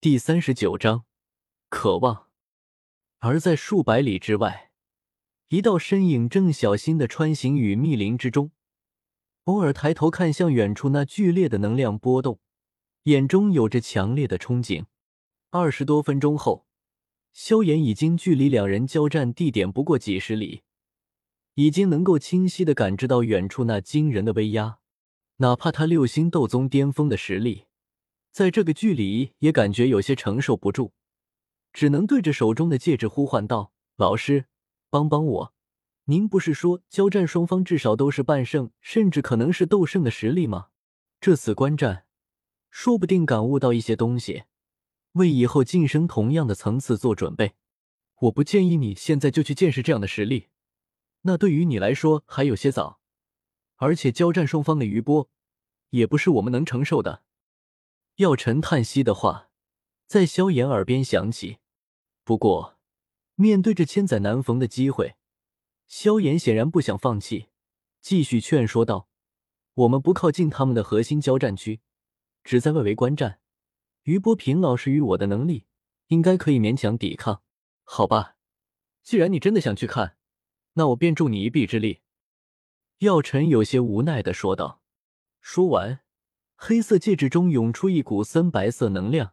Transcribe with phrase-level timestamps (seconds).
[0.00, 1.06] 第三十九章，
[1.68, 2.28] 渴望。
[3.18, 4.70] 而在数百里之外，
[5.48, 8.52] 一道身影正小心的穿行于密林之中，
[9.46, 12.38] 偶尔抬头看向远处那剧烈的能量波动，
[13.02, 14.84] 眼中有着强烈的憧憬。
[15.50, 16.68] 二十多分钟后，
[17.32, 20.62] 萧炎已经距离两人交战地点不过几十里，
[21.54, 24.78] 已经能够清晰的感知到远处那惊人的威压，
[25.38, 27.64] 哪怕他六星斗宗巅峰的实力。
[28.38, 30.92] 在这个距离也感觉有些承受不住，
[31.72, 34.44] 只能对着手中的戒指呼唤道：“老师，
[34.90, 35.54] 帮帮我！
[36.04, 40.68] 您不是说交战双方至少都是半圣，甚至可能是斗圣的实力吗？
[41.20, 42.04] 这次观战，
[42.70, 44.44] 说不定感悟到一些东西，
[45.14, 47.54] 为以后晋升同样的层次做准备。
[48.20, 50.46] 我不建议你现在就去见识这样的实力，
[51.22, 53.00] 那对于你来说还有些早。
[53.78, 55.28] 而且交战双方的余波，
[55.90, 57.24] 也不是我们能承受的。”
[58.18, 59.48] 药尘叹息的话
[60.08, 61.58] 在萧炎耳边响起。
[62.24, 62.76] 不过，
[63.36, 65.14] 面对着千载难逢的机会，
[65.86, 67.46] 萧炎显然不想放弃，
[68.00, 69.08] 继续劝说道
[69.74, 71.80] ：“我们不靠近他们的核心交战区，
[72.42, 73.40] 只在外围观战。
[74.02, 75.66] 余波平老师与我的能力
[76.08, 77.44] 应该可以勉强抵抗，
[77.84, 78.34] 好吧？
[79.04, 80.16] 既然你真的想去看，
[80.72, 82.00] 那我便助你一臂之力。”
[82.98, 84.82] 药尘有些无奈的说道。
[85.40, 86.00] 说完。
[86.60, 89.32] 黑色戒指中涌出一股森白色能量，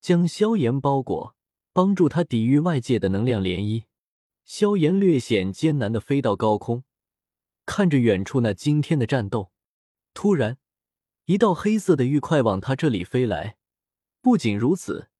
[0.00, 1.36] 将萧炎包裹，
[1.74, 3.84] 帮助他抵御外界的能量涟漪。
[4.46, 6.84] 萧炎略显艰难的飞到高空，
[7.66, 9.52] 看着远处那惊天的战斗。
[10.14, 10.56] 突然，
[11.26, 13.58] 一道黑色的玉块往他这里飞来。
[14.22, 15.10] 不仅如此，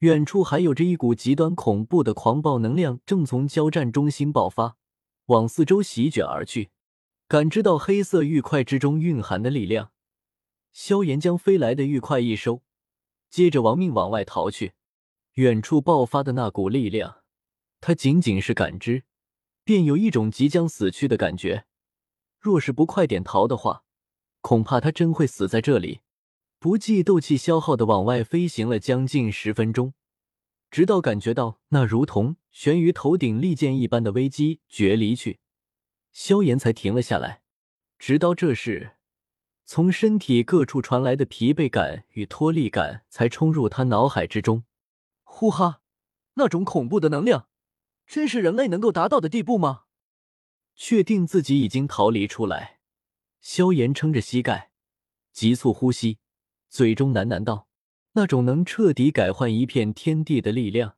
[0.00, 4.76] 远处还有着一股极端恐怖的狂暴能量正从交战中心爆发，
[5.26, 6.70] 往四周席卷而去。
[7.28, 9.92] 感知到黑色玉块之中蕴含的力量。
[10.72, 12.62] 萧炎将飞来的玉块一收，
[13.30, 14.74] 接着亡命往外逃去。
[15.34, 17.22] 远处爆发的那股力量，
[17.80, 19.04] 他仅仅是感知，
[19.62, 21.66] 便有一种即将死去的感觉。
[22.40, 23.84] 若是不快点逃的话，
[24.40, 26.00] 恐怕他真会死在这里。
[26.58, 29.94] 不计斗气消耗的往外飞行了将近十分钟，
[30.72, 35.38] 直到感觉到那如同悬于头顶利剑一般的危机决离去，
[36.12, 37.42] 萧炎才停了下来。
[37.96, 38.97] 直到这时。
[39.70, 44.64] 从身体各处传来的疲惫感与脱力感，才冲入他脑海之中。
[45.24, 45.82] 呼哈，
[46.36, 47.48] 那种恐怖的能量，
[48.06, 49.82] 真是人类能够达到的地步吗？
[50.74, 52.78] 确定自己已经逃离出来，
[53.42, 54.70] 萧炎撑着膝盖，
[55.34, 56.16] 急促呼吸，
[56.70, 57.68] 嘴中喃喃道
[58.16, 60.96] ：“那种能彻底改换一片天地的力量，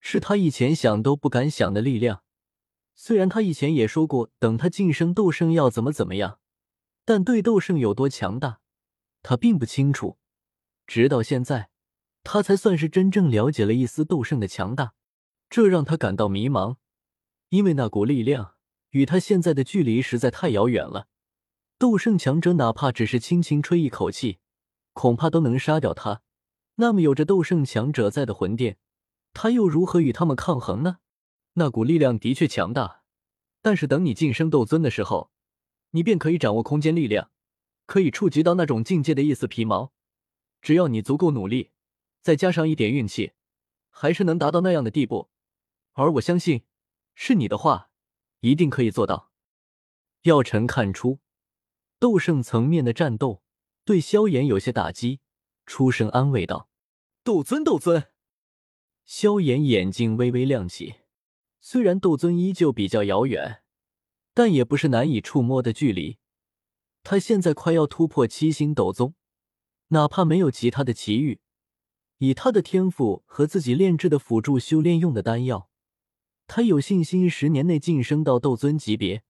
[0.00, 2.24] 是他以前想都不敢想的力量。
[2.96, 6.40] 虽然他以前也说过，等他晋升斗圣要怎么怎么样。”
[7.12, 8.60] 但对斗圣有多强大，
[9.22, 10.16] 他并不清楚。
[10.86, 11.68] 直到现在，
[12.24, 14.94] 他才算是真正了解了一丝斗圣的强大，
[15.50, 16.76] 这让他感到迷茫。
[17.50, 18.54] 因为那股力量
[18.92, 21.08] 与他现在的距离实在太遥远了。
[21.76, 24.38] 斗圣强者哪怕只是轻轻吹一口气，
[24.94, 26.22] 恐怕都能杀掉他。
[26.76, 28.78] 那么有着斗圣强者在的魂殿，
[29.34, 30.96] 他又如何与他们抗衡呢？
[31.52, 33.02] 那股力量的确强大，
[33.60, 35.30] 但是等你晋升斗尊的时候。
[35.92, 37.30] 你便可以掌握空间力量，
[37.86, 39.92] 可以触及到那种境界的一丝皮毛。
[40.60, 41.70] 只要你足够努力，
[42.20, 43.32] 再加上一点运气，
[43.90, 45.30] 还是能达到那样的地步。
[45.92, 46.64] 而我相信，
[47.14, 47.90] 是你的话，
[48.40, 49.30] 一定可以做到。
[50.22, 51.18] 药尘看出
[51.98, 53.42] 斗圣层面的战斗
[53.84, 55.20] 对萧炎有些打击，
[55.66, 56.68] 出声安慰道
[57.24, 58.08] ：“斗尊，斗尊。”
[59.04, 60.94] 萧炎眼睛微微亮起，
[61.60, 63.61] 虽然斗尊依旧比较遥远。
[64.34, 66.18] 但也不是难以触摸的距离。
[67.02, 69.14] 他现在快要突破七星斗宗，
[69.88, 71.40] 哪怕没有其他的奇遇，
[72.18, 75.68] 以他的天赋和自己炼制的辅助修炼用的丹药，
[76.46, 79.24] 他有信心十年内晋升到斗尊级别。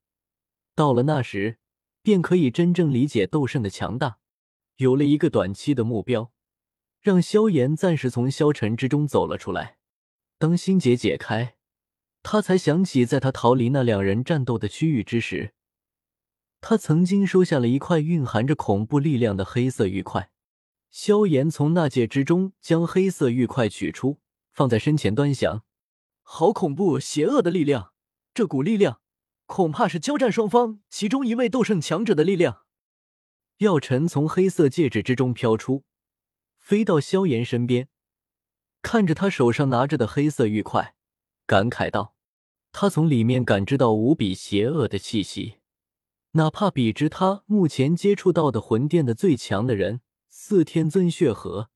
[0.74, 1.58] 到了那时，
[2.02, 4.18] 便可以真正理解斗圣的强大。
[4.76, 6.32] 有了一个短期的目标，
[7.00, 9.78] 让萧炎暂时从消沉之中走了出来。
[10.38, 11.56] 当心结解开。
[12.22, 15.54] 他才想起，在他逃离那两人战斗的区域之时，
[16.60, 20.30] 他曾经收下了一块蕴含着恐怖力量的黑色玉块。
[20.90, 24.20] 萧炎从那戒之中将黑色玉块取出，
[24.52, 25.64] 放在身前端详。
[26.22, 27.92] 好恐怖、邪恶的力量！
[28.34, 29.00] 这股力量，
[29.46, 32.62] 恐怕是交战双方其中一位斗圣强者的力量。
[33.58, 35.84] 药尘从黑色戒指之中飘出，
[36.58, 37.88] 飞到萧炎身边，
[38.80, 40.94] 看着他手上拿着的黑色玉块。
[41.46, 42.11] 感慨道
[42.72, 45.58] ：“他从里面感知到无比邪恶的气息，
[46.32, 51.68] 哪怕比之他目前接触到的魂殿的最强的人四天尊血河，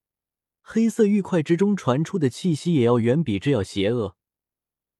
[0.62, 4.16] 黑色玉块之中传出的气息也要远比这要邪恶，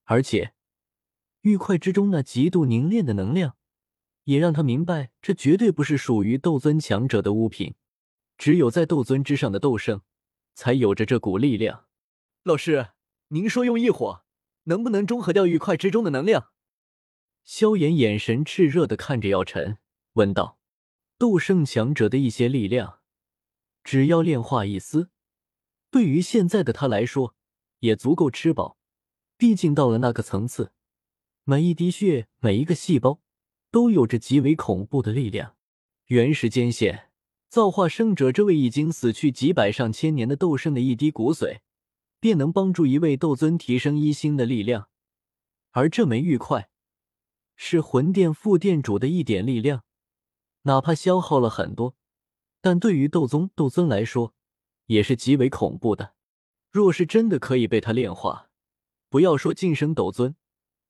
[0.05, 0.53] 而且
[1.41, 3.57] 玉块之中那极度凝练的能量，
[4.25, 7.75] 也让他明白这绝对不是属于斗尊强者的物品。
[8.37, 10.03] 只有在斗尊之上的斗圣，
[10.55, 11.87] 才有着这股力量。
[12.43, 12.89] 老师，
[13.29, 14.26] 您说用异火
[14.67, 16.51] 能不能中和掉玉块之中的能量？
[17.43, 19.79] 萧炎眼神炽热的看着药尘，
[20.13, 20.59] 问道
[21.19, 23.01] ：“斗圣强者的一些力量，
[23.83, 25.11] 只要炼化一丝，
[25.91, 27.35] 对于现在的他来说，
[27.81, 28.79] 也足够吃饱。
[29.37, 30.73] 毕竟到了那个层次，
[31.45, 33.21] 每一滴血，每一个细胞，
[33.71, 35.57] 都有着极为恐怖的力量。
[36.07, 37.05] 原始间线。”
[37.49, 41.61] 造化生者这位已经死去几百上千年的斗圣的一滴骨髓，
[42.27, 44.89] 便能帮助一位斗尊提升一星的力量。
[45.71, 46.69] 而这枚玉块，
[47.55, 49.85] 是魂殿副殿主的一点力量，
[50.63, 51.95] 哪怕消耗了很多，
[52.61, 54.35] 但对于斗宗、斗尊来说，
[54.87, 56.15] 也是极为恐怖的。
[56.73, 58.51] 若是真的可以被他炼化，
[59.09, 60.35] 不要说晋升斗尊，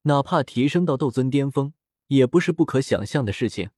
[0.05, 1.75] 哪怕提升到斗尊巅峰，
[2.07, 3.69] 也不是不可想象的事情。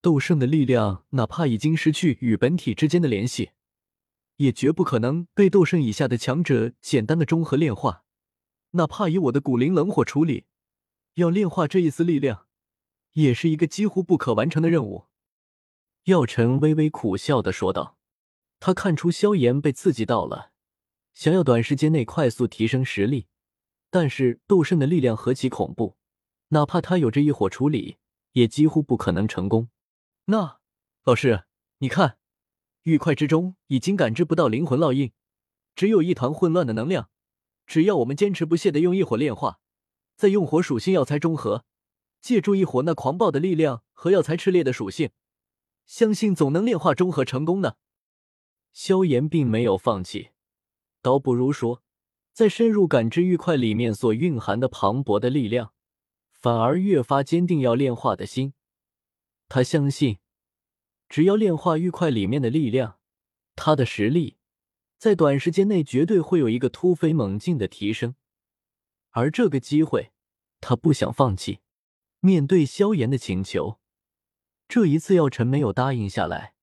[0.00, 3.50] 斗圣的力量，哪怕已经失去与本体之间的联系，
[4.36, 8.04] 也绝不可能被斗圣以下的强者简单的中和炼化。
[8.72, 10.46] 哪怕以我的古灵冷火处理，
[11.14, 12.46] 要炼化这一丝力量，
[13.12, 15.06] 也是一个几乎不可完成的任务。
[16.04, 17.96] 药尘微微苦笑的说道
[18.58, 20.50] ：“他看出萧炎被刺激到了，
[21.14, 23.28] 想要短时间内快速提升实力，
[23.90, 25.96] 但是斗圣的力量何其恐怖，
[26.48, 27.98] 哪怕他有这一火处理，
[28.32, 29.68] 也几乎不可能成功。”
[30.26, 30.58] 那
[31.04, 31.44] 老师，
[31.78, 32.18] 你看，
[32.84, 35.10] 玉块之中已经感知不到灵魂烙印，
[35.74, 37.08] 只有一团混乱的能量。
[37.66, 39.58] 只要我们坚持不懈的用异火炼化，
[40.16, 41.64] 再用火属性药材中和，
[42.20, 45.08] 借助异火那狂暴的力量和药材炽烈的属性，
[45.86, 47.78] 相信总能炼化中和成功的。
[48.74, 50.32] 萧炎并没有放弃，
[51.00, 51.82] 倒不如说，
[52.34, 55.72] 在深入感知玉块里面所蕴含的磅礴的力量，
[56.32, 58.52] 反而越发坚定要炼化的心。
[59.48, 60.18] 他相信，
[61.14, 62.98] 只要炼化玉块里面的力量，
[63.54, 64.36] 他的实力
[64.98, 68.16] 在短时间内绝对会有一个突飞猛进的提升。
[69.10, 70.10] 而这个机会，
[70.60, 71.60] 他不想放弃。
[72.18, 73.78] 面对萧炎的请求，
[74.66, 76.54] 这一次药尘没有答应下来，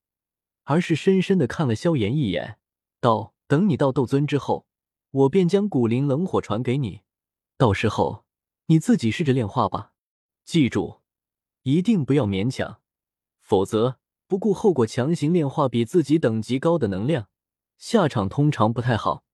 [0.63, 2.59] 而是深深的看了萧炎一眼，
[3.00, 4.68] 道：“等你到斗尊之后，
[5.12, 7.03] 我便将古灵冷火传给你，
[7.56, 8.25] 到时候
[8.65, 9.94] 你自己试着炼化吧。
[10.44, 11.00] 记住。”
[11.63, 12.81] 一定不要勉强，
[13.39, 14.00] 否则
[14.31, 17.27] 不顾后果强行炼化比自己等级高的能量，
[17.77, 19.25] 下场通常不太好。